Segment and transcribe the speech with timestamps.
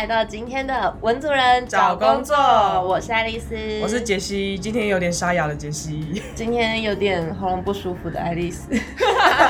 [0.00, 2.34] 来到今天的文族人找工作。
[2.34, 8.70] 我是爱丽丝，我是杰西，今天有点沙哑的杰西，今天有点喉咙不舒服的爱丽丝，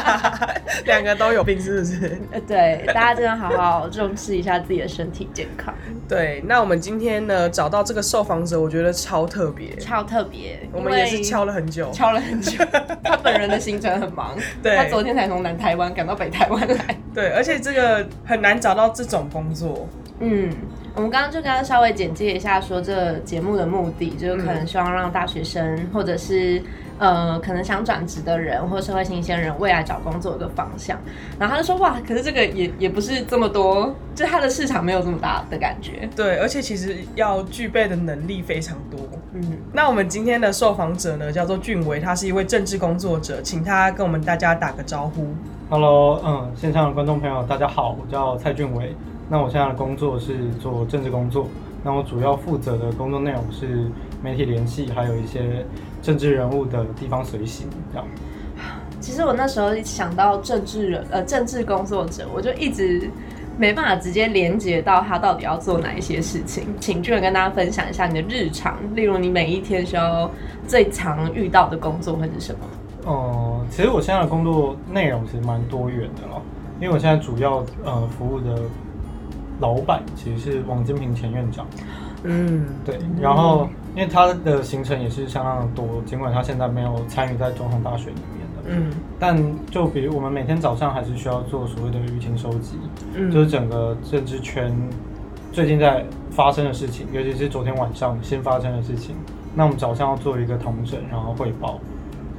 [0.87, 2.21] 两个都有病是不是？
[2.35, 5.73] 呃，对，大家真的好好重视一下自己的身体健康，
[6.09, 12.61] 对，那我们今天呢找到这个受访者，我觉得超特别，超特别，我们也是敲了很久，敲了很久，
[13.05, 14.77] 他本人的行程很忙，对。
[14.77, 16.97] 他昨天才从南台湾赶到北台湾来。
[17.15, 19.89] 对，而且这个很难找到这种工作，
[20.21, 20.51] 嗯，
[20.95, 26.63] 我们刚刚就跟他稍微简介一下，说这个节目的目的，就是可能希望让大学生或者是
[26.99, 30.99] 呃可能想转职的人或社会新鲜人未来找工作的方向。
[31.39, 36.07] 然后他就说哇，可是这个也也不是这么多，就它的市场没有这么大的感觉。
[36.15, 39.01] 对，而且其实要具备的能力非常多。
[39.33, 45.29] 嗯，那我们今天的受访者呢，叫做俊伟，他是一位政治工作者，请他跟我们大家打个招呼。
[45.71, 48.95] Hello，嗯，线上的观众朋友，大家好，我叫蔡俊伟。
[49.31, 51.47] 那我现在的工作是做政治工作，
[51.85, 53.89] 那我主要负责的工作内容是
[54.23, 55.65] 媒体联系，还有一些
[56.03, 58.07] 政治人物的地方随行，这样。
[59.01, 63.09] 其实我那时候想到政治人呃政治工作者，我就一直。
[63.59, 70.31] 没办法直接连接到他到底要做哪一些事情，请俊伟跟大家分享一下你的日常，例如你每一天需要
[70.67, 72.61] 最常遇到的工作会是什么？
[73.05, 76.41] 哦，其实我现在的工作内容其实蛮多元的咯，
[76.81, 78.63] 因为我现在主要呃服务的
[79.61, 81.67] 老板其实是王金平前院长，
[82.25, 88.91] 嗯，对，然后因为他的行程也是相当的多，尽管他现在没有参与在总统大选里面的，嗯。
[89.19, 89.37] 但
[89.71, 92.79] 就比如我们每天早上还是需要做所谓的舆情收集，
[93.15, 94.75] 嗯，就是整个政治圈
[95.53, 99.15] 最近在发生的事情，尤其是昨天晚上新发生的事情。
[99.55, 101.79] 那我们早上要做一个统整，然后汇报，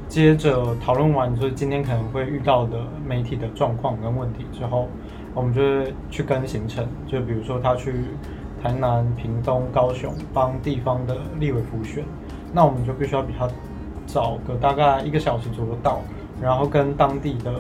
[0.08, 4.88] 接着讨论完就是今天可能会遇到的媒体的状况跟问题之后，
[5.34, 7.94] 我们就会去跟行程，就比如说他去
[8.62, 12.04] 台南、屏东、高雄帮地方的立委辅选，
[12.54, 13.48] 那我们就必须要比他
[14.06, 16.02] 早个大概一个小时左右到，
[16.42, 17.54] 然后跟当地的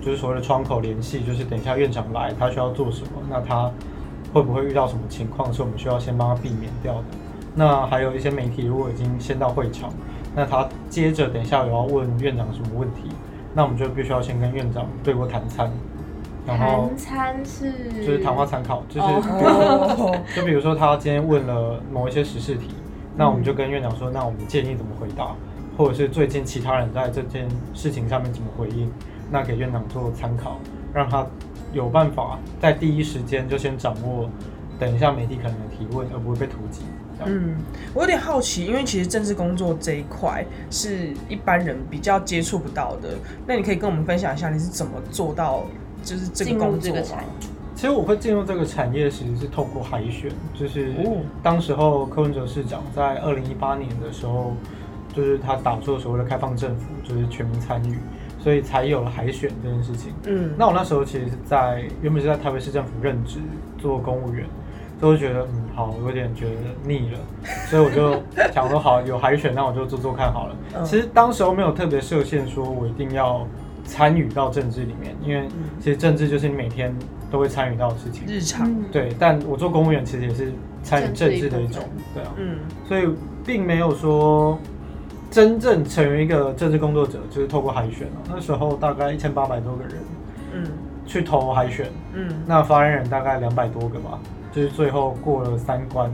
[0.00, 3.70] 就是所谓的窗口联系，就是等一下院长来，他需要做什么，那他
[4.32, 7.04] 会不会遇到什么情况是我们需要先帮他避免掉的？
[7.54, 9.90] 那还有一些媒体如果已经先到会场，
[10.34, 13.10] 那他接着等一下有要问院长什么问题，
[13.54, 15.70] 那我们就必须要先跟院长对过谈餐，
[16.46, 17.72] 然后谈餐是
[18.04, 22.68] 就是谈话参考，就是、哦， 就比如说他今天问了某一些时事题，
[23.16, 25.36] 那我们就跟院长说，那我们建议怎么回答，
[25.76, 28.90] 或者是最近其他人在这件事情上面怎么回应，
[29.30, 30.58] 那给院长做参考，
[30.92, 31.24] 让他
[31.72, 34.28] 有办法在第一时间就先掌握，
[34.78, 36.82] 等一下媒体可能的提问，而不会被突击。
[37.24, 37.56] 嗯，
[37.94, 43.10] 我有点好奇，因为其实政治工作这一块是一般人比较接触不到的，
[43.46, 45.62] 那你可以跟我们分享一下你是怎么做到
[46.02, 47.24] 就是这个进入工作吗这个产？
[47.74, 54.52] 其实我会进入这个产业，其实是透过海选，就是哦当时候柯文哲市长在二零一八年的时候，
[55.12, 57.98] 就是他打出了所谓的开放政府，就是全民参与，
[58.38, 60.12] 所以才有了海选这件事情。
[60.26, 63.40] 嗯，那我那时候其实是在原本是在台北市政府任职
[63.78, 64.46] 做公务员，
[65.00, 66.52] 所以我觉得嗯好，有点觉得
[66.84, 67.18] 腻了，
[67.68, 70.56] 所以我就想说好有海选，那我就做做看好了。
[70.76, 73.44] 嗯其实当时候没有特别设限，说我一定要
[73.84, 75.48] 参与到政治里面，因为
[75.78, 76.94] 其实政治就是你每天
[77.30, 78.24] 都会参与到的事情。
[78.26, 78.84] 日常，嗯。
[78.90, 82.58] 对，但我做公务员其实也是参与政治的一种一，对啊，嗯。
[82.86, 83.08] 所以
[83.44, 84.58] 并没有说
[85.30, 88.18] 真正成为一个政治工作者，就是透过海选啊。
[88.28, 89.94] 那时候大概一千八百多个人
[90.54, 90.64] 嗯。
[91.04, 94.20] 去投海选，嗯，那发言人大概两百多个吧，
[94.52, 96.10] 就是最后过了三关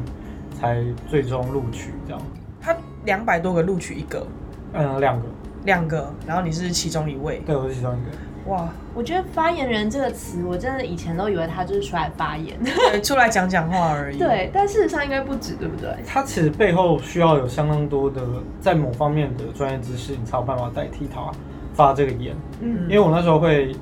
[0.59, 2.21] 才最终录取这样。
[2.59, 2.75] 他
[3.05, 4.27] 两百多个录取一个，
[4.73, 5.27] 嗯，两个，
[5.65, 8.17] 两个，然后你是其中一位，对，我是其中一个。
[8.51, 15.95] 哇，我觉得发言人这个词，我真的以前都以为他就是出来发言，对 出来讲讲话而已。，对，但事实上应该不止，对不对？
[16.07, 18.23] 他其实背后需要有相当多的
[18.59, 21.31] 在某方面的专业知识，你才有办法代替他
[21.75, 22.35] 发这个言。
[22.61, 23.77] 嗯因为我那时候会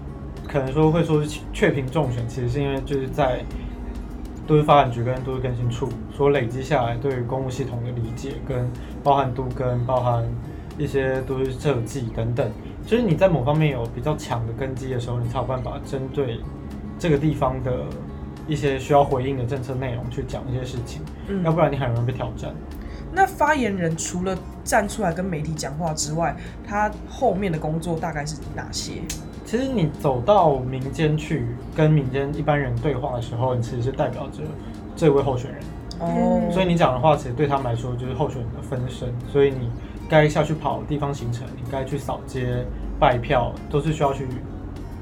[0.48, 3.44] 可能说会说是确评中选，其实是因为就是在
[4.48, 8.68] 都市发展局跟都市更新处所累积下来对于公务系统的理解，跟
[9.04, 10.24] 包含都跟、包含
[10.78, 12.50] 一些都是设计等等，
[12.86, 16.40] 就是你在某方面有比较强的根基的时候，你才有办法针对
[16.98, 17.84] 这个地方的
[18.46, 22.54] 一些需要回应的政策内容去讲一些事情，嗯要不然你很容易被挑战。
[23.12, 26.36] 那发言人除了站出来跟媒体讲话之外，
[26.66, 29.00] 他后面的工作大概是哪些？
[29.46, 34.42] 其实你走到民间去跟民间一般人对话的时候，你其实是代表着
[34.94, 35.60] 这位候选人，
[36.00, 39.70] 哦，所以你讲的话，其实对他们来说就是候选人的分身，所以你
[40.08, 42.64] 该下去跑地方行程，你该去扫街
[42.98, 44.26] 拜票，都是需要去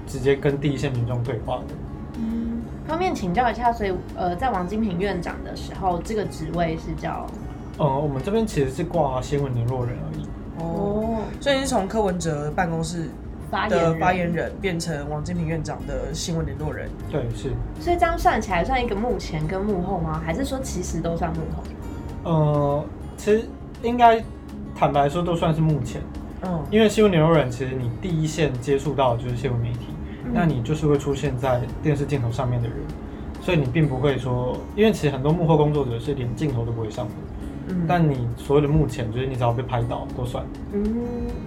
[0.06, 1.74] 直接跟第一线民众对话的。
[2.16, 7.26] 嗯方便请教一下，所以呃，在王金平院长的时候，这个职位是叫
[7.78, 10.26] 呃，我们这边其实是挂新闻联络人而已。
[10.58, 13.08] 哦，所以你是从柯文哲办公室的
[13.50, 16.90] 发言发言人变成王金平院长的新闻联络人。
[17.10, 17.52] 对，是。
[17.80, 20.20] 所以这样算起来算一个幕前跟幕后吗？
[20.22, 22.30] 还是说其实都算幕后？
[22.30, 22.84] 呃，
[23.16, 23.48] 其实
[23.82, 24.22] 应该
[24.74, 26.02] 坦白说都算是目前，
[26.42, 29.86] 嗯因为新闻联络人其实你第一线接触到的就是新闻媒体，
[30.24, 32.76] 嗯那你就是会出现在电视镜头上面的人，
[33.40, 37.12] 所以你并不会说，因为其实很多幕后工作者是连镜头都不会上的，
[37.68, 40.44] 嗯但你所有的目前就是你只要被拍到都算。
[40.72, 40.84] 嗯，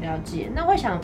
[0.01, 0.49] 了解。
[0.55, 0.99] 那我想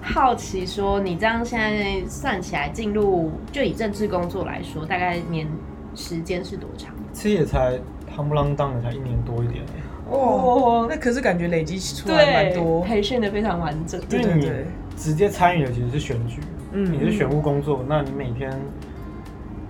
[0.00, 5.48] 好奇说，你这样现在算起来进入，就以政治工作来说，大概年
[5.94, 6.94] 时间是多长？
[7.12, 7.78] 其实也才
[8.16, 9.64] 夯不啷当的才一年多一点
[10.10, 12.80] 哦，那可是感觉累积出来蛮多。
[12.82, 14.00] 培训的非常完整。
[14.08, 14.66] 对因为你对对
[14.96, 16.40] 直接参与的其实是选举，
[16.72, 18.50] 嗯你是选务工作，那你每天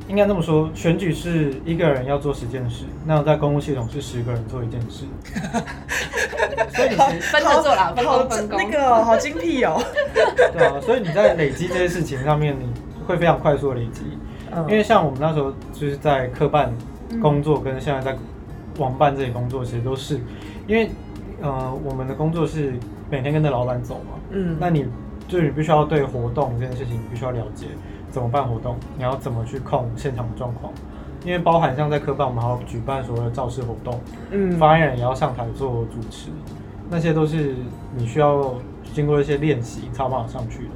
[0.08, 5.04] 应该这么说，选举是一个人要做十件事，那在公务系统是十个人做一件事，
[6.74, 8.58] 所以其实分着做啦，分好工分工。
[8.58, 9.82] 那个哦好精辟哦。
[10.52, 12.66] 对啊，所以你在累积这些事情上面，你
[13.06, 14.02] 会非常快速的累积。
[14.54, 16.72] 嗯因为像我们那时候就是在科办
[17.20, 18.16] 工作，跟现在在
[18.78, 20.20] 网办这些工作，其实都是
[20.66, 20.90] 因为
[21.40, 22.74] 呃我们的工作是
[23.10, 24.86] 每天跟着老板走嘛，嗯那你
[25.28, 27.66] 就是你必须要对活动这件事情，你必须要了解
[28.10, 30.72] 怎么办活动，你要怎么去控现场的状况。
[31.24, 33.98] 因为包含像在科办，我们还要举办所谓的造势活动，
[34.30, 36.28] 嗯发言人也要上台做主持，
[36.88, 37.56] 那些都是
[37.96, 38.54] 你需要
[38.94, 40.70] 经过一些练习才有办法上去的。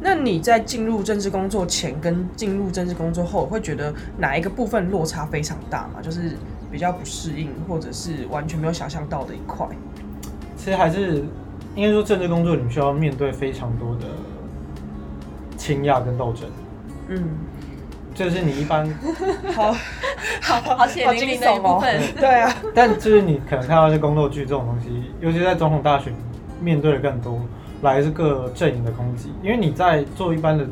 [0.00, 6.00] 那你在进入政治工作前跟进入政治工作后，会觉得哪一个部分落差非常大吗？
[6.00, 6.36] 就是
[6.76, 9.66] 比较不适应，或者是完全没有想象到的一块？
[10.58, 11.24] 其实还是
[11.74, 14.02] 应该说，政治工作你需要面对非常多的
[15.56, 16.46] 倾轧跟斗争，
[17.08, 17.30] 嗯，
[18.14, 18.86] 就是你一般，
[19.56, 19.72] 好，
[20.42, 21.98] 好好血淋淋的一部分。
[22.20, 26.12] 对啊， 但就是你可能看到一些宫斗剧这种东西，尤其在总统大选
[26.60, 27.40] 面对的更多，
[27.80, 30.66] 来自各阵营的攻击，因为你在做一般的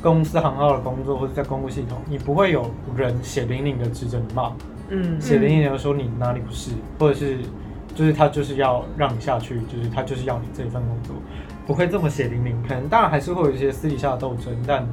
[0.00, 4.50] 公司行号的工作，或者在公务系统，你不会有人血淋淋的指着你骂，
[4.88, 7.38] 嗯血淋淋的说你哪里不是，或者是
[7.94, 11.14] 就是他就是要让你下去，就是他就是要你这份工作，
[11.66, 12.56] 不会这么血淋淋。
[12.68, 14.86] 可能当然还是会有一些私底下的斗争，但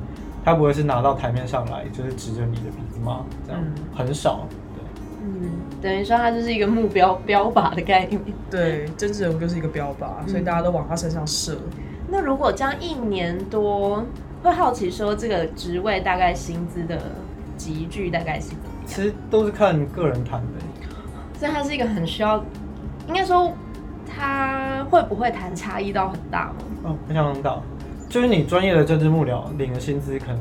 [0.46, 4.48] 他不会是拿到台面上来就是指着你的鼻子骂，这样、嗯很少。
[4.76, 4.84] 对，
[5.24, 5.52] 嗯，
[5.82, 8.22] 等于说他就是一个目标标靶的概念。
[8.50, 11.58] 对，政治人物就是一个标靶，所以大家都往他身上射。
[12.10, 14.06] 那如果这样一年多，
[14.44, 17.00] 会好奇说这个职位大概薪资的
[17.58, 18.52] 集聚大概是？
[18.92, 21.40] 其实都是看个人谈的。
[21.40, 22.44] 所以它是一个很需要，
[23.08, 23.54] 应该说
[24.06, 26.56] 他会不会谈差异到很大吗？
[26.84, 27.58] 哦，非常大。
[28.10, 30.40] 就是你专业的政治幕僚领的薪资，可能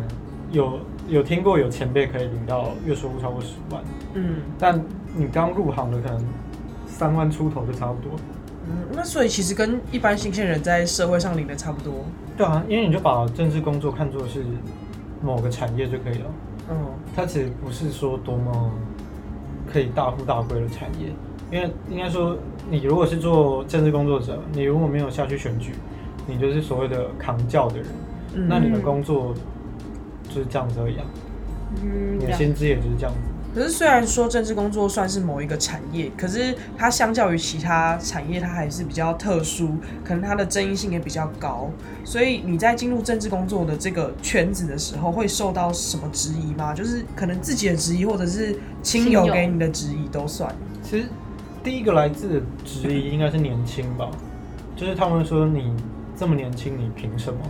[0.50, 3.80] 有有听过有前辈可以领到月收入超过十万，
[4.14, 6.24] 嗯但你刚入行的可能
[6.86, 8.18] 三万出头就差不多。
[8.66, 12.04] 嗯，那所以其实跟一般新鲜人在社会上领的差不多。
[12.36, 14.44] 对啊，因为你就把政治工作看作是
[15.22, 16.26] 某个产业就可以了，
[16.68, 16.76] 嗯
[17.16, 18.70] 它其实不是说多么
[19.72, 21.08] 可以大富大贵的产业。
[21.50, 22.36] 因为应该说，
[22.70, 25.72] 你如果是做政治工作者，你如果没有下去选举，
[26.28, 27.86] 你就是所谓的扛教的人，
[28.34, 29.34] 嗯那你的工作
[30.28, 31.04] 就是这样子而已啊，
[31.82, 33.18] 嗯你的薪资也就是这样子。
[33.54, 41.70] 可是虽然说政治工作算是某一个产业，可是它相较于其他产业，它还是比较特殊，可能它的争议性也比较高。
[42.04, 46.72] 所以你在进入政治工作的这个圈子的时候，会受到什么质疑吗？
[46.72, 50.54] 就是可能自己的质疑，或者是亲友给你的质疑都算。
[50.82, 51.06] 其实
[51.62, 54.08] 第一个来自的质疑应该是年轻吧，
[54.76, 55.74] 就是他们说你
[56.16, 57.40] 这么年轻，你凭什么？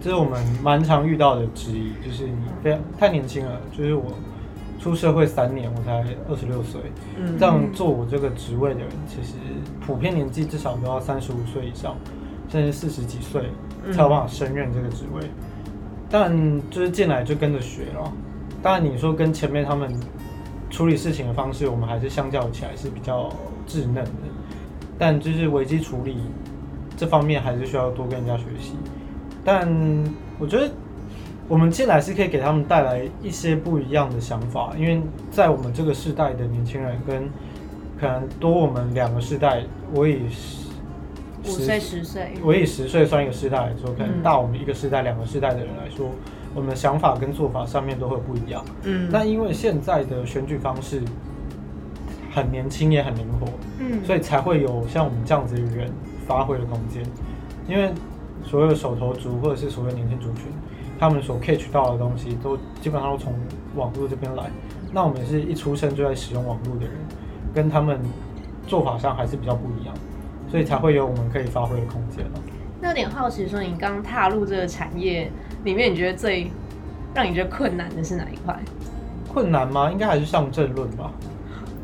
[0.00, 3.60] 这是我们蛮常遇到的质疑，就是你非常太年轻了。
[3.76, 4.12] 就是我
[4.82, 6.80] 出社会三年，我才二十六岁，
[7.16, 9.34] 嗯这样做我这个职位的人，其实
[9.86, 11.96] 普遍年纪至少都要三十五岁以上，
[12.48, 13.44] 甚至四十几岁
[13.92, 15.22] 才有办法胜任这个职位。
[16.10, 16.36] 但
[16.68, 18.12] 就是进来就跟着学了。
[18.60, 19.88] 当然你说跟前面他们
[20.68, 23.28] 处理事情的方式，我们还是相较起来是比较
[23.68, 24.10] 稚嫩的，
[24.98, 26.16] 但就是危机处理
[26.96, 28.72] 这方面还是需要多跟人家学习。
[29.44, 29.66] 但
[30.38, 30.68] 我觉得
[31.48, 37.28] 我们进来是可以给他们带来一些不一样的想法，因为在我们这个世代的年轻人跟
[38.00, 40.68] 可能多我们两个世代，我以十
[41.44, 46.10] 五岁十岁，我以十岁算一个世代来说，可能嗯大我们一个世代、两个世代的人来说，
[46.54, 48.64] 我们的想法跟做法上面都会有不一样。
[48.84, 51.02] 嗯那因为现在的选举方式
[52.30, 53.46] 很年轻也很灵活，
[53.78, 55.90] 嗯所以才会有像我们这样子的人
[56.26, 57.02] 发挥的空间。
[57.68, 57.92] 因为
[58.44, 60.46] 所有手头族或者是所有年轻族群，
[61.02, 63.34] 他们所 catch 到的东西都基本上都从
[63.74, 64.44] 网络这边来，
[64.92, 66.92] 那我们是一出生就在使用网络的人，
[67.52, 67.98] 跟他们
[68.68, 69.92] 做法上还是比较不一样，
[70.48, 72.40] 所以才会有我们可以发挥的空间了。
[72.80, 75.28] 那有点好奇，说你刚踏入这个产业
[75.64, 76.48] 里面，你觉得最
[77.12, 78.56] 让你觉得困难的是哪一块？
[79.26, 79.90] 困难吗？
[79.90, 81.10] 应该还是上政论吧。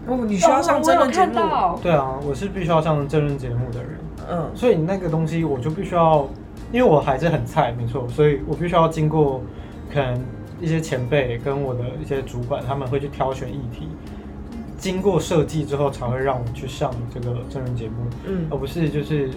[0.07, 1.41] 哦，你需要上真人节目，
[1.83, 3.99] 对啊，我是必须要上真人节目的人。
[4.31, 6.29] 嗯，所以那个东西我就必须要，
[6.73, 9.41] 因为我还是很菜，没错，所以我必须要经过
[9.93, 10.23] 可能
[10.61, 13.89] 一些前辈跟我的一些主管，他们会去挑选议题，
[14.77, 17.95] 经过设计之后才会让我去上这个真人节目，
[18.27, 19.31] 嗯而不是就是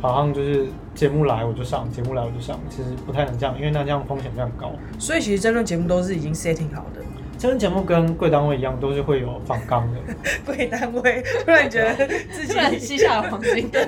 [0.00, 4.72] 好像就是节目来我就上，节目来我就上，其实不太能这样，因为那这样风险非常高。
[4.98, 7.02] 所以其实真人节目都是已经 setting 好的。
[7.40, 9.98] 真人节目跟贵单位一样，都是会有仿纲的。
[10.44, 13.66] 贵单位，突然觉得自己 突然吸下了黄金。
[13.70, 13.86] 对，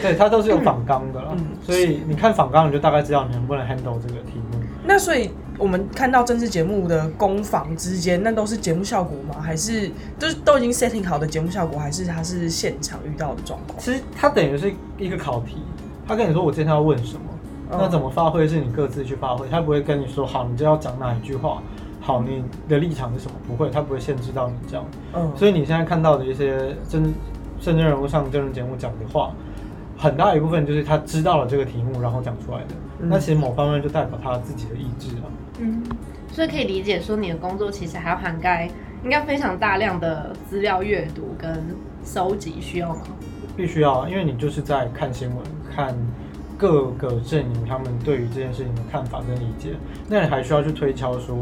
[0.00, 4.58] 对，它都是有仿纲的啦，嗯所以你看仿纲，你就大概知道你能不能 handle 这个题目。
[4.86, 9.38] 那所以我们看到政治节目的攻防之间，那都是节目效果吗？
[9.42, 13.78] 还是就是都已经 setting 好的节目效果，还是它是现场遇到的状况？
[13.78, 15.58] 其实它等于是一个考题，
[16.08, 17.33] 他跟你说我今天要问什么，嗯
[17.70, 21.62] 那怎么发挥是你各自去发挥，他不会跟你说好，你就要讲哪一句话，
[22.00, 24.84] 好，你的立场是什么，不会，他不会限制到你这样。
[25.14, 27.12] 嗯，所以你现在看到的一些真
[27.60, 29.32] 真正人物上真人节目讲的话，
[29.96, 32.74] 很大一部分就是他知道了这个题目，然后讲出来的。
[33.00, 35.26] 嗯那其实某方面就代表他自己的意志啊。
[35.58, 35.82] 嗯，
[36.32, 38.70] 所以可以理解说，你的工作其实还要涵盖
[39.02, 43.02] 应该非常大量的资料阅读跟收集，需要吗？
[43.56, 45.38] 必须要啊，因为你就是在看新闻，
[45.74, 45.94] 看
[46.56, 49.70] 各个阵营他们对于这件事情的看法跟理解，
[50.08, 51.36] 那你还需要去推敲说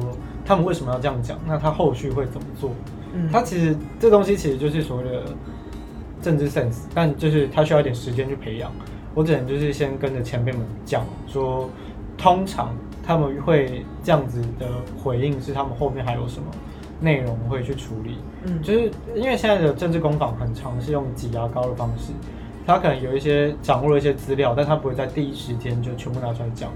[0.45, 2.71] 他们为什么要这样讲，那他后续会怎么做？
[3.14, 5.25] 嗯他其实这东西其实就是所谓的
[6.23, 8.73] 政治 sense，但就是他需要一点时间去培养。
[9.14, 11.69] 我只能就是先跟着前辈们讲说，
[12.16, 14.66] 通常他们会这样子的
[15.02, 16.47] 回应是他们后面还有什么
[16.99, 18.16] 内容会去处理。
[18.45, 22.12] 嗯就是因为现在的政治攻防很常是用挤牙膏的方式，
[22.66, 26.71] 他可能有一些掌握了一些资料，但他不会在第一时间就全部拿出来讲。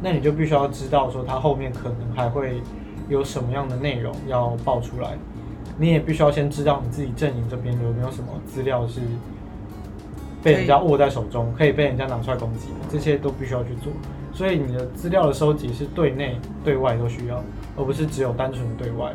[0.00, 2.60] 那你就必须要知道说他后面可能还会
[3.08, 5.16] 有什么样的内容要爆出来，
[5.76, 9.00] 你也必须要先知道你自己阵营这边有没有什么资料是
[10.42, 13.92] 被人家握在手中，可以被人家拿出来攻击，这些都必须要去做。
[14.32, 17.42] 所以你的资料的收集是对内对外都需要，
[17.76, 19.12] 而不是只有单纯的对外。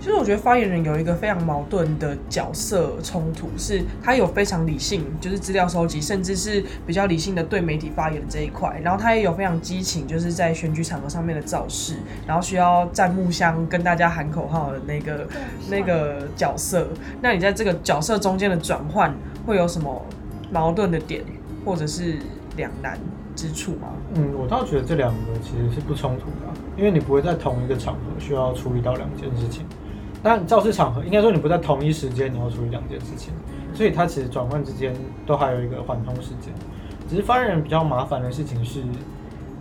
[0.00, 15.28] 其实我觉得发言人有一个非常矛盾的角色冲突，是他有非常理性，就是资料收集，甚至是比较理性的对媒体发言的这一块，然后他也有非常激情，就是在选举场合上面的造势，然后需要站木箱跟大家喊口号的那个
[15.68, 16.88] 那个角色。
[17.20, 19.14] 那你在这个角色中间的转换，
[19.46, 20.02] 会有什么
[20.50, 21.22] 矛盾的点，
[21.62, 22.18] 或者是
[22.56, 22.98] 两难
[23.36, 23.92] 之处吗？
[24.14, 29.66] 嗯，我倒觉得这两个其实是不冲突的啊、因为你不会在同一个场合需要处理到两件事情。
[30.22, 33.32] 但肇事场合应该说你不在同一时间你要处理两件事情，
[33.72, 34.94] 所以它其实转换之间
[35.26, 36.52] 都还有一个缓冲时间。
[37.08, 38.82] 只是发言人比较麻烦的事情是，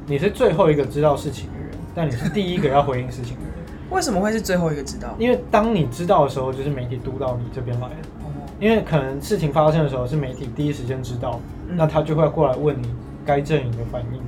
[0.06, 3.54] 你是最后一个知道事情的人，但你是第一个要回应事情的人。
[3.90, 5.16] 为什么会是最后一个知道？
[5.18, 7.96] 因为当你知道的时候，就是媒体督到你这边来了。
[8.24, 12.94] 哦，因为可能事情发生的时候是媒体第一时间知道，嗯那他就会过来问你
[13.26, 14.22] 该阵营的反应，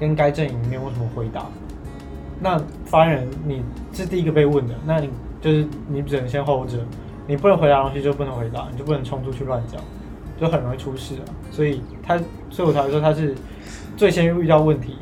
[0.00, 1.46] 跟该阵营没有什么回答。
[2.40, 3.62] 那发言人你
[3.92, 5.08] 是第一个被问的，那你
[5.44, 6.78] 就是你只能先 hold 着，
[7.26, 9.78] 你不能回答的东西就不能回答，你就不能冲出去乱讲，
[10.40, 11.24] 就很容易出事啊。
[11.50, 12.16] 所以他，
[12.48, 13.34] 所以我才会说他是
[13.94, 14.96] 最先遇到问题，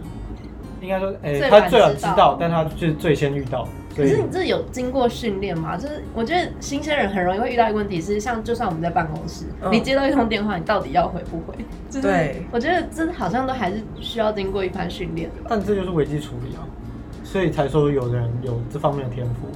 [0.80, 3.68] 应该说，诶、最晚他最晚知道，但他就是最先遇到。
[3.94, 5.76] 可是你这有经过训练吗？
[5.76, 11.54] 就是我觉得新鲜人很容易会遇到一个问题是，像就算我们在办公室，嗯你接到一通电话，你到底要回不回？
[11.88, 15.46] 就是对我觉得这好像都还是需要经过一番训练的吧。
[15.50, 16.66] 但这就是危机处理啊，
[17.22, 19.46] 所以才说有的人有这方面的天赋。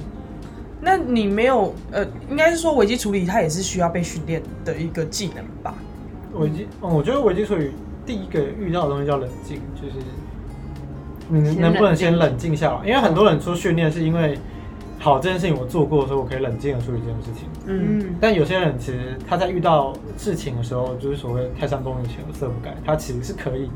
[0.79, 5.73] 那你没有呃，应该是说危机处理，它也是需要被训练的一个技能吧？
[6.33, 7.71] 危机，嗯，我觉得危机处理
[8.05, 9.95] 第一个遇到的东西叫冷静，就是
[11.29, 12.87] 你能不能先冷静下来？
[12.87, 14.37] 因为很多人说训练是因为
[14.99, 17.49] 好这件事情我做过，所以我可以冷静的处理这件事情。
[17.65, 23.69] 嗯，嗯，但有些人其实他在遇到事情的时候，就是所谓泰山崩于前而色不改，他其实是可以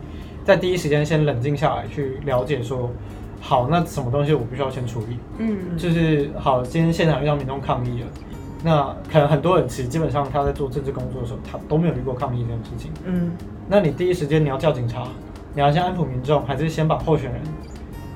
[0.46, 2.91] 在第一时间先冷静下来，去了解说，
[3.41, 5.17] 好，那什么东西我必须要先处理。
[5.39, 8.07] 嗯，就是好，今天现场遇到民众抗议了，
[8.63, 12.91] 那可能很多人其实基本上他在做政治工作的时候，他都没有遇过抗议这件事情。
[13.03, 13.31] 嗯，
[13.67, 15.07] 那你第一时间你要叫警察，
[15.53, 17.41] 你要先安抚民众，还是先把候选人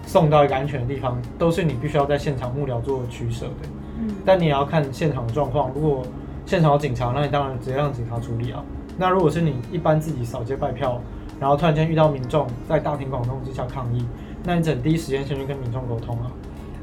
[0.05, 3.67] 送到一个安全的地方，都是你必须要在现场幕僚做取舍的。
[3.99, 6.03] 嗯但你也要看现场的状况，如果
[6.45, 8.63] 现场有警察，那你当然直接让警察处理啊。
[8.97, 11.01] 那如果是你一般自己扫街拜票，
[11.39, 14.05] 然后突然间遇到民众在大庭广众之下抗议，
[14.45, 16.31] 那你只能第一时间先去跟民众沟通啊。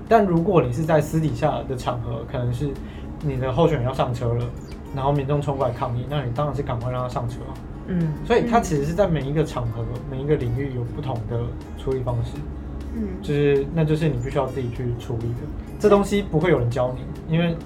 [0.08, 2.68] 但如果你是在私底下的场合，可能是
[3.22, 4.44] 你的候选人要上车了，
[4.94, 7.54] 然后民众冲过来抗议，那你当然是赶快让他上车啊。
[7.86, 11.40] 嗯，所以他其实是在每一个场合、每一个领域有不同的
[11.78, 12.32] 处理方式，
[12.94, 15.40] 嗯，就是那就是你必须要自己去处理的。
[15.80, 17.56] 这东西不会有人教你，因为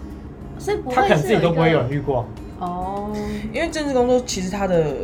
[0.59, 2.26] 所以他可能自己都不会有人遇过啊。
[2.61, 3.12] 哦，
[3.53, 4.95] 因为政治工作其实他的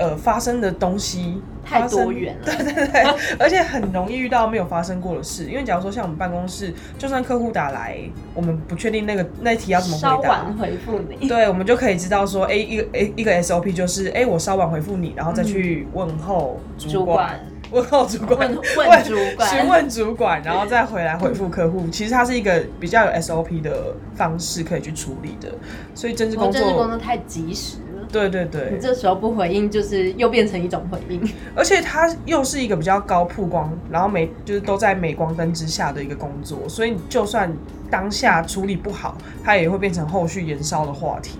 [0.00, 2.44] 呃发生的东西太多元了。
[2.56, 3.02] 对对对，
[3.38, 5.44] 而且很容易遇到没有发生过的事。
[5.44, 7.98] 因为假如说像我们办公室，就算客户打来，
[8.34, 11.28] 我们不确定那个那题要怎么回答回复你。
[11.28, 17.38] 对，我们就可以知道说，哎，一个哎一个 SOP 就是，哎，我稍晚回复你，然后再去问候主主管，
[17.70, 21.86] 问候主管，问问主管询问主管，然后再回来回复客户。
[21.88, 25.52] 其实它是一个比较有 SOP 的方式可以去处理的，
[25.94, 27.89] 所以政治工作政治工作，太及时了。
[28.12, 31.20] 对对对你，这时候不回应，就是又变成一种回应。
[31.54, 37.52] 而且它又是一个比较高曝光，然后每就是都在镁光灯之下的一个工作，所以就算
[37.90, 41.38] 当下处理不好，它也会变成后续延烧的话题。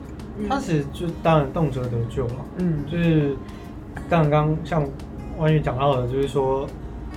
[0.48, 3.36] 它其实就当然动辄得救了，嗯，就是
[4.08, 4.82] 刚刚像
[5.36, 6.66] 万玉讲到的，就是说，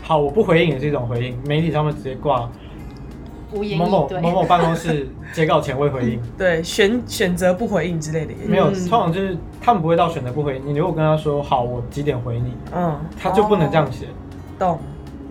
[0.02, 2.50] 好，我不回应也是一种回应，媒体上面直接挂
[3.54, 4.22] 无言某某以对。
[4.22, 10.66] 某某办公室 截稿前未回应，对，选选择不回应之类的也没有，嗯通常就是他们不会到选择不回应。
[10.66, 14.08] 你如果跟他说好，我几点回你，嗯，他就不能这样写。
[14.60, 14.80] 懂。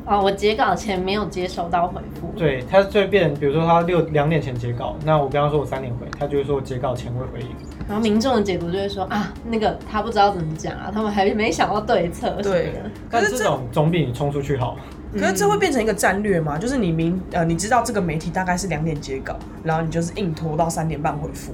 [0.04, 2.32] 哦，我截稿前没有接收到回复。
[2.36, 7.46] 对，他就会变，比如说他六两点前截稿，那我跟他说我三点回，他就会说我截稿前未回应。
[7.86, 12.90] 然后民众的解读就会说啊，那个他不知道怎么讲啊，他们还没想到对策什么对的。
[13.08, 14.76] 但可是这这种总比你冲出去好。
[15.12, 16.56] 可是这会变成一个战略吗？
[16.58, 21.52] 就是你明呃，你知道这个媒体大概是两点截稿，然后你就是硬拖到三点半回复，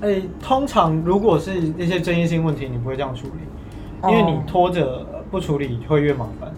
[0.00, 6.50] 哎、通常如果是那些争议性问题，你不会这样处理，因为你拖着不处理会越麻烦。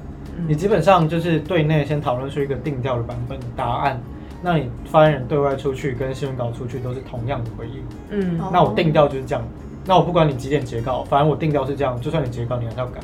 [0.46, 4.01] 你基本上就是对内先讨论出一个定调的版本答案，
[4.40, 7.83] 那你发言人对外出去跟新闻稿出去都是同样的回应。
[8.11, 9.42] 嗯哦那我定调就是这样，
[9.85, 13.01] 那我不管你几点截稿，反正我定调是这样，就算你截稿你还是要改，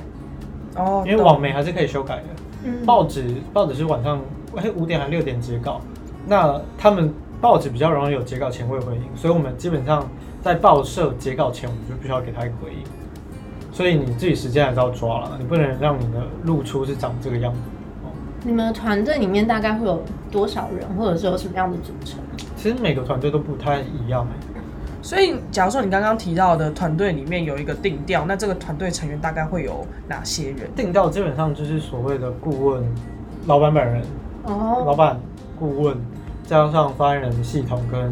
[0.76, 2.24] 哦，因为网媒还是可以修改的。
[2.64, 4.20] 嗯报纸报纸是晚上
[4.56, 5.80] 哎五点还六点截稿，
[6.26, 10.08] 那他们报纸比较容易有截稿前未回应，所以我们基本上
[10.42, 12.78] 在报社截稿前，我们就必须要给他一个回应。
[13.72, 17.58] 所以你自己时间还是要抓了，你不能让你的露出是长这个样子。
[18.04, 18.08] 哦
[18.46, 22.20] 你们团队里面大概会有多少人，或者是有什么样的组成？
[22.56, 24.53] 其实每个团队都不太一样哎、
[25.04, 30.60] 所以假如说你刚刚提到的团队里面有一个定调，那这个团队成员大概会有哪些人？
[30.74, 32.82] 定调基本上就是所谓的顾问、
[33.44, 34.02] 老板本人、
[34.44, 35.20] 哦老哦，板、
[35.58, 35.94] 顾问，
[36.46, 38.10] 加上发言人系统跟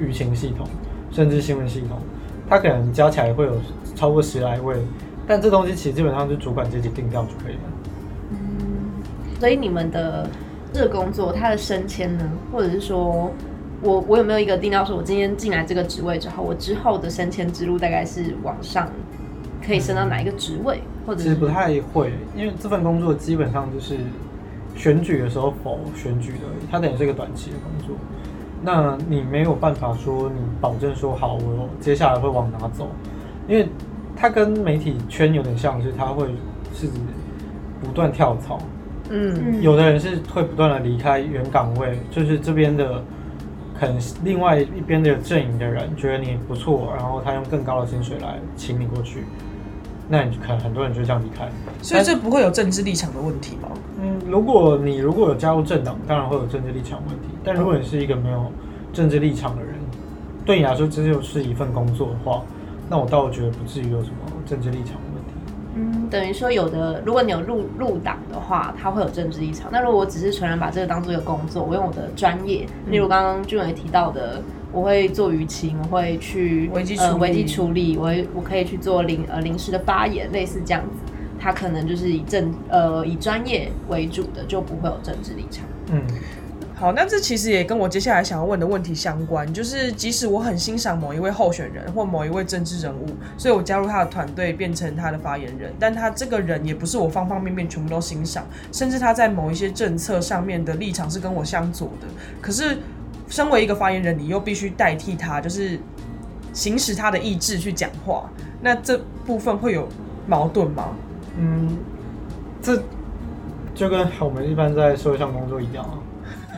[0.00, 0.66] 舆情系统，
[1.12, 1.96] 甚至新闻系统，
[2.48, 3.52] 它可能加起来会有
[3.94, 4.76] 超过十来位。
[5.28, 7.60] 但这东西其实基本上是主管阶级定调就可以了。
[8.32, 8.38] 嗯
[9.38, 10.28] 所以你们的
[10.72, 13.30] 这个工作，它的升迁呢，或者是说
[13.82, 18.88] 我我有没有一个定到，说我今天进来这个职位之后，我之后的升迁之路大概是往上
[19.64, 23.98] 可以升到哪一个职位，或者其实不太会，因为这份工作基本上就是
[24.76, 27.96] 选举的时候否选举的而已，它等于是一个短期的工作。
[28.64, 32.88] 那你没有办法说你保证说好，我接下来会往哪走，
[33.48, 33.68] 因为
[34.14, 36.28] 它跟媒体圈有点像是它会
[36.72, 36.86] 是
[37.80, 38.60] 不断跳槽，
[39.10, 43.02] 嗯有的人是会不断的离开原岗位，就是这边的
[43.82, 49.24] 可能另外一边的阵营的人觉得你不错，然后他用更高的薪水来请你过去，
[50.08, 51.48] 那你可能很多人就这样离开。
[51.82, 53.68] 所以这不会有政治立场的问题吗？
[54.00, 57.26] 嗯，如果你如果有加入政党，当然会有政治立场问题。
[57.42, 58.52] 但如果你是一个没有
[58.92, 59.74] 政治立场的人，
[60.46, 62.40] 对你来说这就是一份工作的话，
[62.88, 64.16] 那我倒觉得不至于有什么
[64.46, 64.94] 政治立场问题。
[64.94, 65.11] 嗯，
[66.12, 69.70] 等于说有的，如果你有入入党的话，它会有政治立场。
[69.72, 81.12] 那如果我只是纯然把这个当做一个工作，我用我的专业，例如刚刚俊伟提到的，我会做舆情，我会去危机处理呃危机处理，我会我可以去做临呃临时的发言，类似这样子。
[81.40, 85.64] 他可能就是以政呃以专业为主的，就不会有政治立场。
[85.90, 86.00] 嗯，
[86.82, 93.06] 好，那这其实也跟我接下来想要问的问题相关，就是即使我很欣赏某一位候选人或某一位政治人物，
[93.38, 102.08] 所以我加入他的团队变成他的发言人，但他这个人也不是我方方面面全部都欣赏，甚至他在某一些政策上面的立场是跟我相左的。
[102.40, 102.78] 可是，
[103.28, 105.78] 身为一个发言人，你又必须代替他，就是
[106.52, 108.28] 行使他的意志去讲话，
[108.60, 109.86] 那这部分会有
[110.26, 110.88] 矛盾吗？
[111.38, 111.78] 嗯，
[112.60, 112.82] 这
[113.72, 115.88] 就跟我们一般在社会上工作一样。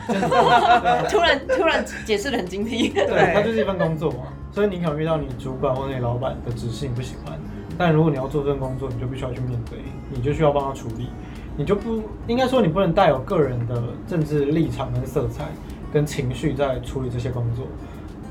[1.09, 2.89] 突然突然解释的很精辟。
[2.89, 7.39] 对，它就是一份工作嘛，所以你可能遇到你主管或者你老板的指示你不喜欢，
[7.77, 11.09] 但如果你要做这份工作，你就必须要去面对，你就需要帮他处理，
[11.57, 15.45] 你就不应该说你不能带有个人的政治立场跟色彩，
[15.91, 17.65] 跟情绪在处理这些工作，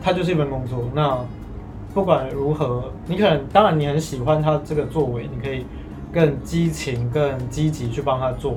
[0.02, 0.88] 它就是一份工作。
[0.94, 1.18] 那
[1.92, 5.64] 不管如何，你可能当然你很喜欢他这个作为，你可以
[6.12, 8.56] 更激情、更积极去帮他做。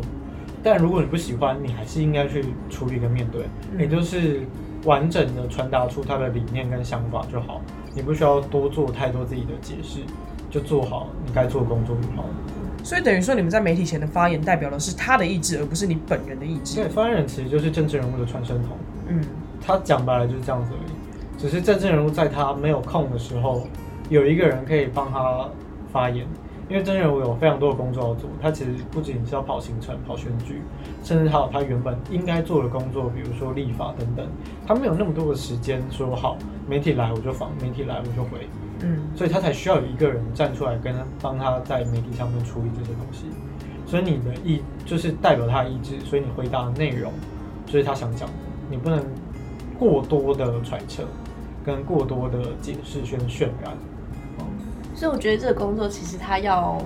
[0.63, 3.45] 但如果你不喜欢，你还是应该去处理跟面对，
[3.77, 4.41] 也就是
[4.85, 7.61] 完整的传达出他的理念跟想法就好。
[7.93, 10.01] 你不需要多做太多自己的解释，
[10.49, 12.29] 就做好你该做的工作就好了。
[12.83, 16.75] 所以等于说，你们在媒体前的发言代表的是他的意志，而不是你本人的意志。
[16.75, 18.77] 对，发言人其实就是政治人物的传声筒。
[19.07, 19.21] 嗯，
[19.59, 20.91] 他讲白了就是这样子而已。
[21.37, 23.67] 只是政治人物在他没有空的时候，
[24.09, 25.49] 有一个人可以帮他
[25.91, 26.25] 发言。
[26.69, 30.61] 因为真人我有非常多的工作要做，他其实不仅是要跑行程、跑选举，
[31.01, 34.27] 甚至还有他原本应该做的工作，比如说立法等等。
[34.65, 38.47] 他没有那么多的时间说好，媒体来我就访，媒体来我就回。
[38.81, 43.27] 嗯，所以他才需要有一个人站出来跟他帮他在媒体上面处理这些东西。
[43.85, 47.13] 所以你的意就是代表他的意志，所以你回答的内容
[47.65, 48.35] 就是他想讲的，
[48.69, 49.01] 你不能
[49.79, 51.05] 过多的揣测，
[51.65, 53.73] 跟过多的解释跟渲染。
[54.97, 56.81] 所以我觉得这个工作其实它要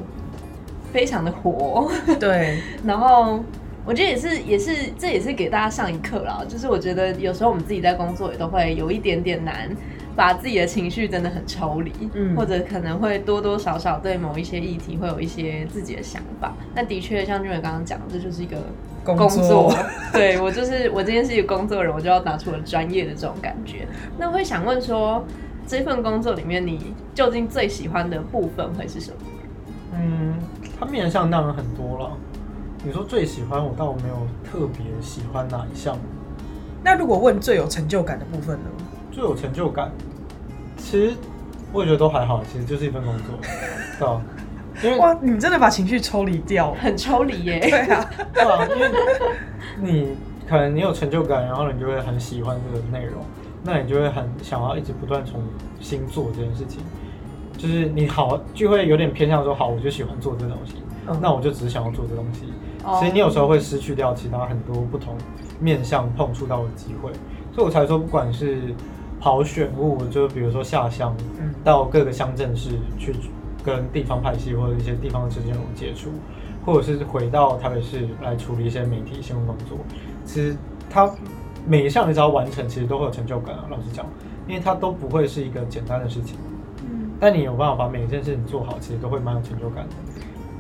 [0.92, 2.60] 非常的活， 对。
[2.84, 3.40] 然后
[3.86, 6.44] 我觉得也是，也是这也是给大家上一课啦。
[6.46, 9.70] 就是我觉得有时候我们自己在工作也都会有一点点难，
[10.14, 16.54] 把自己的情绪真的很抽离，嗯，或者可能会多多少少对某一些议题会有一些自己的想法。
[16.76, 18.58] 那的确像俊伟刚刚讲，这就是一个
[19.06, 19.74] 工作，
[20.12, 23.88] 对我就是我今天是一个工作人，我就要拿出我专业的这种感觉。
[24.18, 25.26] 那会想问说。
[25.72, 29.18] 这份工作里面，你究竟最喜欢的部分会是什么？
[29.94, 30.34] 嗯，
[30.78, 32.12] 它面向当然很多了。
[32.84, 35.98] 你说最喜欢，我倒没有特别喜欢哪一项。
[36.84, 38.66] 那如果问最有成就感的部分呢？
[39.14, 39.90] 最有成就感，
[40.76, 41.16] 其实
[41.72, 43.40] 我也觉得都还好，其实就是一份工作，
[43.98, 44.22] 对吧？
[44.84, 47.60] 因为哇，你真的把情绪抽离掉，很抽离耶。
[47.64, 48.92] 对啊，对啊，因为
[49.80, 50.18] 你
[50.50, 53.24] 可能你有成就感，然后你就会很喜欢这个内容。
[53.64, 55.42] 那你就会很想要一直不断重
[55.80, 56.82] 新做这件事情，
[57.58, 60.76] 就是你好就会有点偏向说好，我就喜欢做这东西，
[61.22, 62.46] 那我就只想要做这东西。
[62.84, 65.16] 所以你有时候会失去掉其他很多不同
[65.60, 67.12] 面向碰触到的机会，
[67.54, 68.74] 所以我才说，不管是
[69.20, 71.16] 跑选务，就比如说下乡，
[71.64, 73.14] 到各个乡镇市去
[73.64, 76.10] 跟地方派系或者一些地方的政治人物接触，
[76.66, 79.78] 或者是回到台北市来处理一些媒体新闻工作，
[80.26, 80.58] 其实
[80.90, 81.08] 他。
[81.66, 83.66] 每一项你只要完成，其实都会有成就感啊。
[83.70, 84.06] 老实讲，
[84.48, 86.36] 因为它都不会是一个简单的事情。
[86.84, 87.12] 嗯。
[87.20, 89.96] 但你有办法把每一件事情做好，其实都会蛮有成就感的。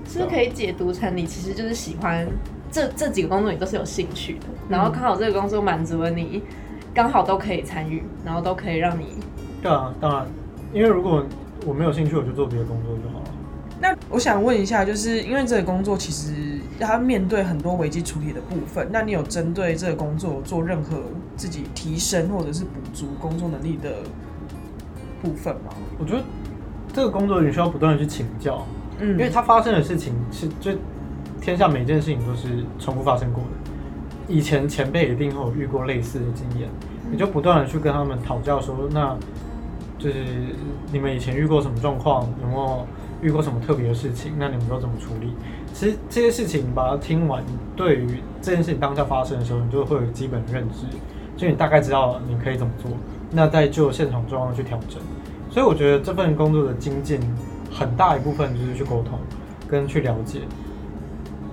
[0.07, 2.27] 是不是可以解读成你其实就是喜欢
[2.69, 4.47] 这这几个工作，你都是有兴趣的。
[4.69, 6.43] 然后刚好这个工作满足了你，
[6.93, 9.17] 刚好都可以参与，然后都可以让你。
[9.61, 10.25] 对啊，当然，
[10.73, 11.23] 因为如果
[11.65, 13.20] 我没有兴趣，我就做别的工作就好了。
[13.81, 16.31] 那我想问一下，就是因为这个工作其实
[16.79, 21.01] 它面对很多危机处理的部分，那你有针对这个工作做任何
[21.35, 24.03] 自己提升或者是补足工作能力的
[25.19, 25.73] 部分吗？
[25.97, 26.21] 我觉得
[26.93, 28.63] 这个工作你需要不断的去请教，
[28.99, 30.71] 嗯，因为它发生的事情是就
[31.41, 33.49] 天下每件事情都是重复发生过的，
[34.27, 36.69] 以前前辈一定会有遇过类似的经验，
[37.11, 39.17] 你就不断的去跟他们讨教说，那
[39.97, 40.23] 就是
[40.91, 42.85] 你们以前遇过什么状况，有没有？
[43.21, 44.33] 遇过什么特别的事情？
[44.37, 45.33] 那你们都怎么处理？
[45.73, 47.43] 其实这些事情，把它听完，
[47.75, 50.85] 对于这件事情当下发生的时候，你就会有基本的认知，
[51.37, 52.91] 就你大概知道你可以怎么做。
[53.31, 54.99] 那再就现场状况去调整。
[55.49, 57.19] 所以我觉得这份工作的精进，
[57.71, 59.19] 很大一部分就是去沟通，
[59.67, 60.39] 跟去了解，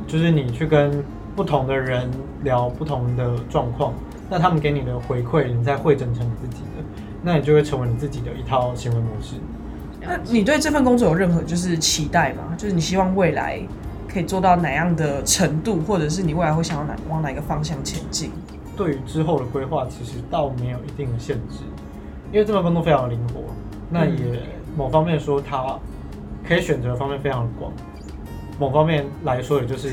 [0.07, 1.05] 就是你去跟
[1.37, 2.11] 不同的人
[2.43, 3.93] 聊不同的状况，
[4.29, 6.85] 那他们给你的回馈，你再汇整成你自己的，
[7.23, 9.37] 那你就会成为你自己的一套行为模式。
[10.09, 12.55] 那你对这份工作有任何就是期待吗？
[12.57, 13.61] 就是你希望未来
[14.09, 18.31] 可以做到哪样的程度，或者是你未来会想要哪往哪个方向前进？
[18.77, 21.65] 对于之后的规划，其实倒没有一定的限制，
[22.33, 23.41] 因为这份工作非常的灵活。
[23.91, 24.41] 那也
[24.77, 25.79] 某方面说，它
[26.47, 27.71] 可以选择的方面非常的广；
[28.59, 29.93] 某方面来说，也就是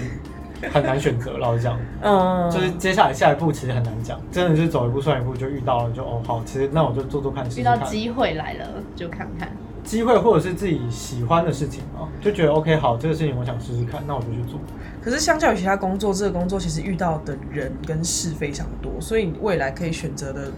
[0.71, 1.37] 很难选择。
[1.37, 9.49] 老实讲，嗯，就是接下来下一步其实很难讲，真的是走一步算一步，就遇到了就哦好，其实那我就做做看，遇到机会来了就看看。
[9.85, 14.59] 机会或者是自己喜欢的事情啊，就觉得 OK 好，这个事情我想试试看，那我就去做。
[15.01, 20.51] 可是相较于其他工作，这个工作其实遇到的人跟事非常多，所以未来可以选择的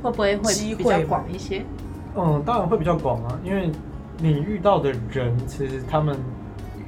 [0.00, 1.64] 会不会会比较广一些？
[2.16, 3.70] 嗯，当然会比较广啊，因为
[4.18, 6.16] 你遇到的人其实他们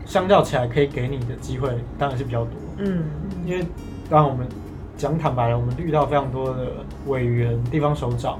[0.06, 2.52] 相较起来可以给你的机会当然是比较多。
[2.78, 3.02] 嗯，
[3.44, 3.66] 因为
[4.08, 4.46] 当然我们
[4.96, 6.68] 讲坦白了，我们遇到非常多的
[7.08, 8.38] 委员、地方首长，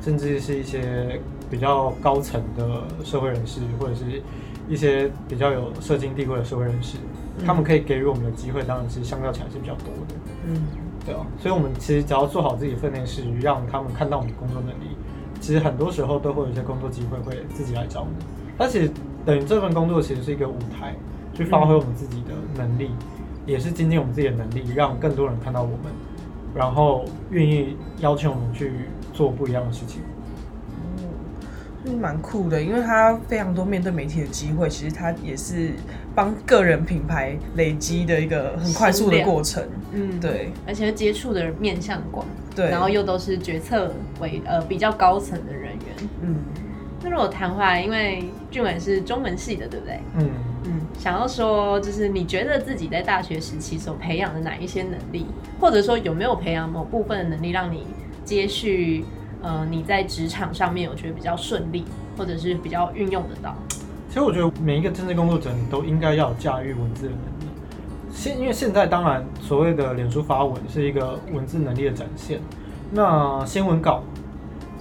[0.00, 1.20] 甚至是一些。
[1.50, 4.22] 比较高层的社会人士，或者是
[4.68, 6.96] 一些比较有社经地位的社会人士，
[7.44, 10.14] 他们可以给予我们的机会当然是相较起来是比较多的，
[10.46, 10.62] 嗯，
[11.04, 14.96] 对啊，所以我们其实只要做好自己的分内事，让他们看到我们工作能力，
[15.40, 18.14] 其实很多时候都会有一些工作机会会自己来找我们。
[18.56, 18.90] 但其实
[19.24, 20.94] 等于这份工作其实是一个舞台，
[21.34, 22.90] 去发挥我们自己的能力，
[23.46, 25.92] 也是精进我们自己的能力，让更多人看到我们，
[26.54, 28.70] 然后愿意邀请我们去
[29.12, 30.02] 做不一样的事情。
[31.84, 35.72] 是蛮酷的，因为他非常多面对媒体的机会，其实他也是
[36.14, 39.62] 帮个人品牌累积的一个很快速的过程。
[39.92, 46.08] 嗯，对而且接触的人面向广，对，然后又都是决策为呃比较高层的人员。
[46.22, 46.36] 嗯，
[47.02, 50.00] 那如果谈回来，因为俊伟是中文系的，对不对？
[50.18, 50.30] 嗯，
[50.66, 55.26] 嗯，想要说，就是你觉得自己在大学时期所培养的哪一些能力，
[55.58, 57.86] 或者说有没有培养某部分的能力，让你
[58.22, 59.04] 接续
[59.42, 61.84] 呃你在职场上面，我觉得比较顺利，
[62.16, 63.54] 或者是比较运用得到？
[64.08, 67.50] 其实我觉得每一个政治工作者，你都应该要有驾驭文字的能力。
[68.12, 72.40] 现因为现在当然所谓的脸书发文是一个文字能力的展现，
[72.90, 74.02] 那新闻稿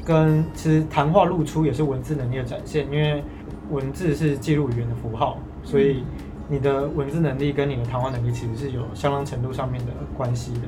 [0.03, 3.23] 跟其实谈话露出也是文字能力的展现，因为
[3.69, 6.03] 文字是记录语言的符号，所以
[6.47, 10.61] 你的文字能力跟你的谈话能力其实是有相当程度上面的关系的。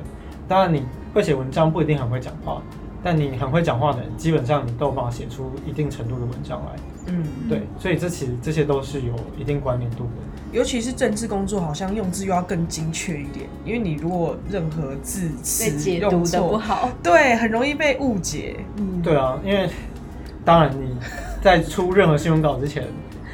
[0.46, 2.62] 当然你会写文章不一定很会讲话，
[3.02, 6.76] 但你很会讲话的人，基本上你都有办法写出一定程度的文章来。
[7.06, 10.10] 嗯，对，所以这其实这些都是有一定关联度的。
[10.52, 18.56] 尤其是政治工作，好像用字又要更精确一点，因为你如果任何字被词用错不好，对，很容易被误解。
[18.76, 19.68] 嗯，对啊，因为
[20.44, 20.94] 当然你
[21.42, 22.84] 在出任何新闻稿之前，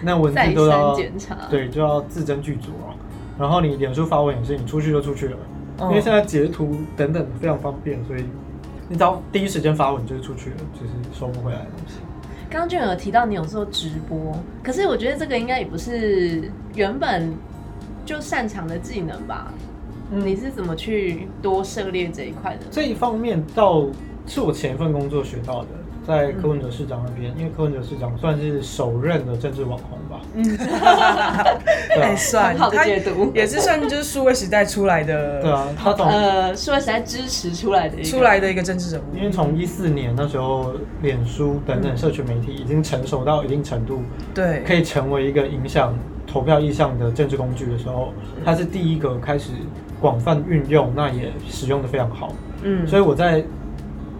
[0.02, 2.94] 那文字都要三检查。，对就要字斟句酌啊。
[3.38, 5.36] 然后你脸书发文也是，你出去就出去了，
[5.80, 8.24] 嗯因为现在截图等等非常方便，所以
[8.88, 11.94] 你只要第一时间发文就是出去了，就是收不回来的东西。
[12.50, 17.32] 刚刚俊有提到你有做直播，可是我觉得这个应该也不是原本
[18.06, 19.52] 就擅长的技能吧？
[20.10, 22.60] 嗯你是怎么去多涉猎这一块的？
[22.70, 23.86] 这一方面倒
[24.26, 25.68] 是我前一份工作学到的，
[26.08, 30.22] 在柯文哲市长那边，因为柯文哲市长算是首任的政治网红吧，
[31.94, 33.30] 对哎，啊，算好的他解读。
[33.34, 39.04] 也是算就是数位时代出来的， 对啊，他懂呃，数位时代支持出来的出来的一个政治人物。
[39.14, 44.00] 因为从一四年那时候，脸书等等社群媒体已经成熟到一定程度，
[44.34, 45.94] 对，可以成为一个影响
[46.26, 48.14] 投票意向的政治工具的时候，
[48.46, 49.50] 他是第一个开始
[50.00, 52.32] 广泛运用，那也使用的非常好。
[52.62, 53.44] 嗯，所以我在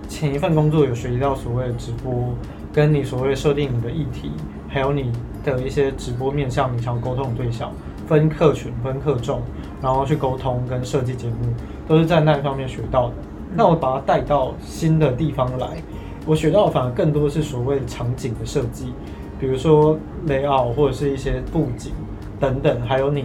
[0.08, 2.34] 前一份工作有学习到所谓的直播，
[2.72, 4.32] 跟你所谓设定你的议题，
[4.66, 5.12] 还有你
[5.44, 7.70] 的一些直播面向你想沟通的对象，
[8.06, 9.42] 分客群、分客众，
[9.82, 11.52] 然后去沟通跟设计节目，
[11.86, 13.14] 都是在那一方面学到的。
[13.54, 15.82] 那我把它带到新的地方来，
[16.26, 18.92] 我学到的反而更多是所谓的场景的设计，
[19.38, 21.92] 比如说 layout 或者是一些布景
[22.40, 23.24] 等等，还有你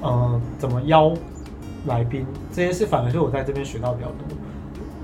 [0.00, 1.12] 呃怎么邀
[1.86, 4.36] 来宾，这些是反而是我在这边学到比较多。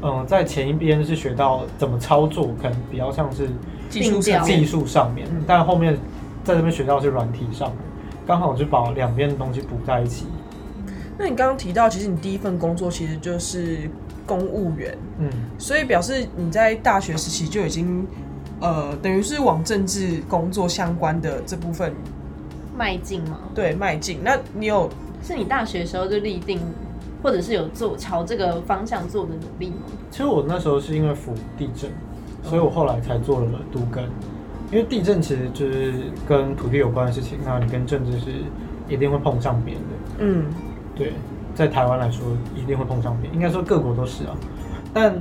[0.03, 3.49] 嗯、在前一边是学到怎么操作，可能比较像是
[3.89, 5.95] 技术上技术上面嗯，但后面
[6.45, 7.79] 在这边学到是软体上面，
[8.27, 10.27] 刚好就把两边的东西补在一起。
[11.19, 13.89] 那你刚刚提到，其实你第一份工作其实就是
[14.27, 18.05] 公务员，嗯，所以表示你在大学时期就已经，
[18.61, 21.93] 呃，等于是往政治工作相关的这部分
[22.77, 23.39] 迈进吗？
[23.55, 24.19] 对迈进。
[24.25, 24.89] 那你有
[25.23, 26.59] 是你大学的时候就立定，
[27.23, 29.87] 或者是有做朝这个方向做的努力吗？
[30.11, 31.91] 其实我那时候是因为辅地震，
[32.43, 34.05] 所以我后来才做了都根。
[34.71, 35.93] 因为地震其实就是
[36.27, 38.31] 跟土地有关的事情，那你跟政治是
[38.89, 39.83] 一定会碰上边的。
[40.19, 40.47] 嗯
[40.97, 41.13] 对，
[41.55, 42.25] 在台湾来说
[42.57, 44.35] 一定会碰上边，应该说各国都是啊。
[44.95, 45.15] 但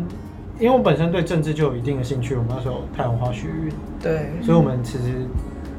[0.58, 5.04] 因为我本身对政治就有一定的兴趣，我们那时候有太阳花学运，对，所以我们其实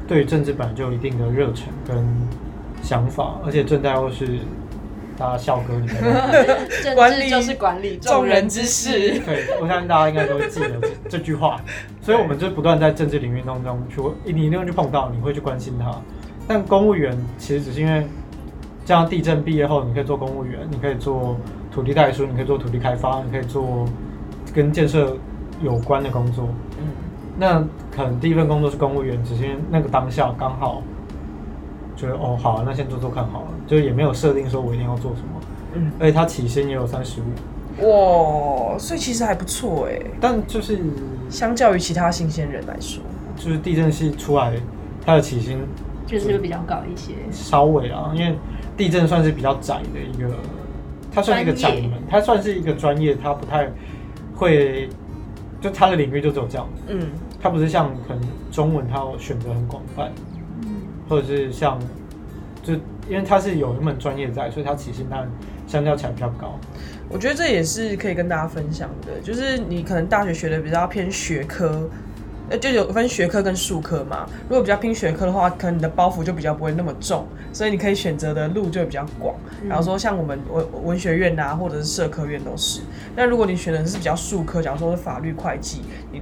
[0.07, 2.05] 对于政治本来就有一定的热忱跟
[2.81, 4.39] 想法，而且正大又是
[5.17, 5.95] 大家校歌里面
[6.95, 9.19] 管理就是管理众人之事事。
[9.19, 11.59] 对我相信大家应该都会记得这这句话，
[12.01, 15.93] 所以我们就不断在政治领域当中去，你一定会去碰到，你会去关心它。
[16.47, 18.05] 但公务员其实只是因为
[18.85, 21.37] 这样，地震毕业后你可以做公务员，你可以做
[21.71, 23.85] 土地代书，你可以做土地开发，你可以做
[24.53, 25.15] 跟建设
[25.61, 26.47] 有关的工作。
[26.77, 26.87] 嗯
[27.35, 27.59] 那
[27.95, 30.83] 可能第一份工作是公务员，只是因为那个当下刚好
[31.95, 35.41] 觉得哦好、啊，那先做做看好了，就也没有设定说我一定要做什么。
[35.75, 40.79] 嗯，而且他起薪也有三十五，哇，所以其实还不错哎，但就是
[41.29, 43.01] 相较于其他新鲜人来说，
[43.35, 44.53] 就是地震系出来，
[45.03, 45.59] 他的起薪
[46.05, 47.13] 就是会比较高一些。
[47.31, 48.37] 稍微啊，因为
[48.77, 50.29] 地震算是比较窄的一个，
[51.11, 53.67] 它算是一个窄门，它算是一个专业，它不太
[54.35, 54.87] 会，
[55.59, 56.99] 就它的领域就只有这样，嗯。
[57.41, 60.11] 它不是像可能中文它选择很广泛，
[60.61, 60.69] 嗯。
[61.09, 61.79] 或者是像
[62.61, 62.73] 就
[63.09, 65.29] 因为他是有一门专业在，所以他起薪当然
[65.67, 66.59] 相较起来比较高。
[67.09, 71.87] 我觉得这也是可以跟大家分享的，就是你可能大学学的比较偏学科，
[72.49, 74.25] 呃，就有分学科跟术科嘛。
[74.49, 79.35] 如果比较拼学科的话，可能你的包袱就比较不会那么重，所以你可以选择的路就比较广。
[79.67, 82.81] 然后说像我们文文学院呐、或者是社科院都是。
[83.15, 86.21] 那如果你选的是比较术科，假如说是法律、会计，你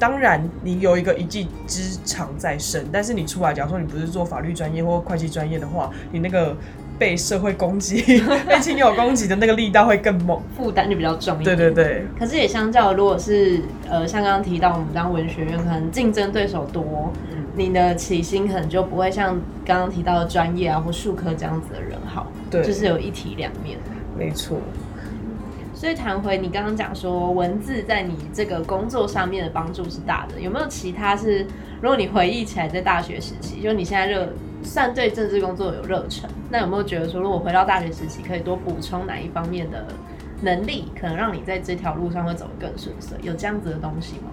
[0.00, 6.56] 当然你有一个一技之长在身，但是你出来，假如说你不是做法律专业或会计专业的话，你那个
[6.98, 8.02] 被社会攻击、
[8.48, 10.40] 被亲友攻击的那个力道会更猛。
[10.56, 11.74] 负担就比较重一对点。
[11.74, 17.12] 对对，可是也相较，如果是呃，像刚刚提到我们当文学院，可能竞争对手多，
[17.54, 23.78] 你的起薪可能就不会像刚刚提到的专业啊或术科这样子的人好，对就是有一体两面。
[24.18, 24.58] 没错。
[25.80, 31.46] 所以谈回你刚刚讲说文字在你这个工作上面的帮助是大的，有没有其他是？
[31.80, 34.28] 如果你回忆起来在大学时期，就你现在热
[34.62, 39.86] 算对政治工作有热忱，那有没有觉得说，如果回到大学时期，可以多补充哪一方面的
[40.42, 43.16] 能力，可能让你在这条路上会走得更顺遂？
[43.22, 44.28] 有这样子的东西吗？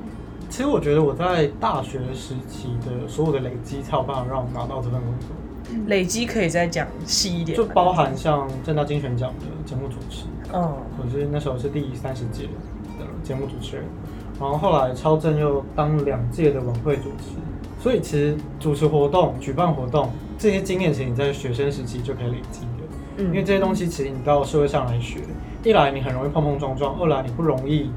[0.50, 5.30] 其实我觉得我在大学时期的所有的累积，才有办法让我拿到这份工作，
[5.86, 12.44] 累积可以再讲细一点，就包含像正大精选奖的节目主持，嗯我是那时候是第三十届
[12.98, 13.86] 的节目主持人，
[14.40, 17.36] 然后后来超正又当两届的晚会主持，
[17.82, 22.68] 所以其实主持活动、举办活动这些经验，其实你在学生时期就可以累积的。
[23.18, 25.20] 嗯因为这些东西其实你到社会上来学，
[25.64, 27.90] 一来你很容易碰碰撞撞，二来你不容易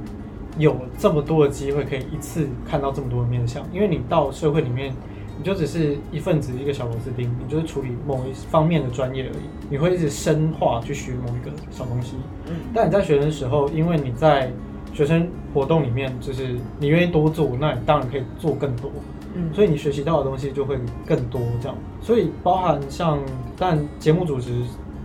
[0.59, 3.63] 有这么多的机会可以一次看到这么多的面相。
[3.73, 4.93] 因为你到社会里面，
[5.41, 12.17] 你就只是一份子一个小螺丝钉，你就是处理某一方面的专业而已，你会一直深化去学某一个小东西。
[12.47, 14.53] 嗯但你在学生的时候，因为你在
[14.93, 18.91] 学生活动里面，就是你愿意多做，那你当然可以做更多。
[19.35, 21.77] 嗯所以你学习到的东西就会更多，这样。
[22.03, 23.19] 所以包含像，
[23.57, 24.51] 但节目主持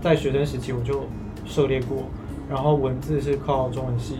[0.01, 1.05] 在学生时期我就
[1.45, 1.99] 涉猎过，
[2.49, 4.17] 然后文字是靠中文系，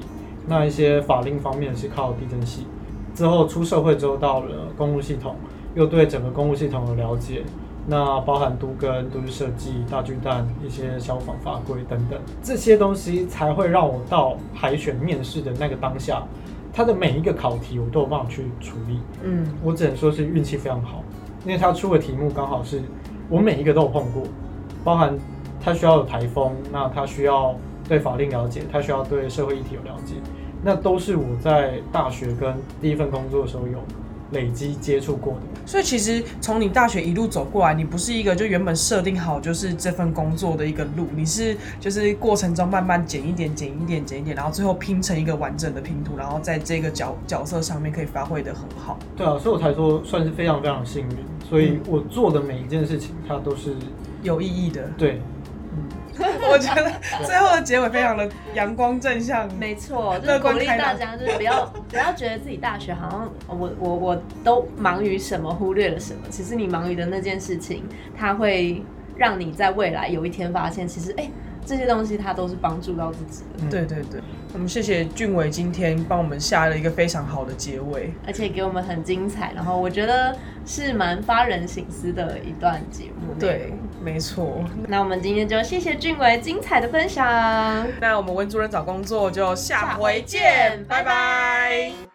[0.47, 2.67] 那一些法令方面是靠地震系。
[3.13, 5.35] 之后出社会之后到了公路系统，
[5.75, 7.43] 又对整个公务系统有了解，
[7.85, 16.23] 那包含都跟都市设计、大巨蛋一些消防法规等等，这些东西才会让我到海选面试的那个当下，
[16.73, 18.99] 他的每一个考题我都有办法去处理。
[19.23, 21.03] 嗯我只能说是运气非常好，
[21.45, 22.81] 因为他出的题目刚好是
[23.29, 24.23] 我每一个都有碰过，
[24.83, 25.15] 包含
[25.61, 27.53] 他需要有台风，那他需要
[27.87, 30.15] 对法令了解，他需要对社会议题有了解，
[30.63, 33.77] 那都是我在大学跟第一份工作的时候有
[34.31, 35.39] 累积接触过的。
[35.65, 48.99] 所以其实从你大学一路走过来，你不是一个就原本设定好就是这份工作的一个路，你是就是过程中慢慢减一点、减一点、减一点，然后最后拼成一个完整的拼图，然后在这个角角色上面可以发挥的很好。
[49.15, 51.17] 对啊，所以我才说算是非常非常幸运，
[51.49, 53.75] 所以我做的每一件事情，它都是
[54.21, 55.21] 有意义的，对
[56.51, 56.91] 我觉得
[57.25, 59.47] 最后的结尾非常的阳光正向。
[59.55, 66.21] 没错，就是鼓励大家，就是不要不要觉得自己大学好像我我我都忙于什么，忽略了什么。
[66.29, 67.83] 其实你忙于的那件事情，
[68.17, 68.83] 它会
[69.17, 71.29] 让你在未来有一天发现，其实哎、
[71.65, 74.21] 这些东西它都是帮助到自己的，嗯对对对，
[74.53, 78.13] 我们谢谢俊伟今天帮我们下了一个非常好的结尾。
[78.25, 83.33] 而且给我们很精彩，然后我觉得是蛮发人省思的一段节目。
[83.39, 83.73] 对，，
[84.03, 84.63] 没错。
[84.87, 87.25] 那我们今天就谢谢俊伟精彩的分享。
[87.99, 92.14] 那我们文主任找工作就下回见见，拜拜拜拜